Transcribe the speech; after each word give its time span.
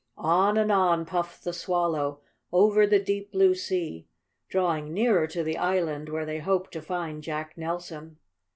On 0.17 0.57
and 0.57 0.71
on 0.71 1.05
puffed 1.05 1.43
the 1.43 1.53
Swallow, 1.53 2.21
over 2.51 2.87
the 2.87 2.97
deep 2.97 3.31
blue 3.31 3.53
sea, 3.53 4.07
drawing 4.49 4.91
nearer 4.95 5.27
to 5.27 5.43
the 5.43 5.59
island 5.59 6.09
where 6.09 6.25
they 6.25 6.39
hoped 6.39 6.71
to 6.71 6.81
find 6.81 7.21
Jack 7.21 7.55
Nelson. 7.55 8.17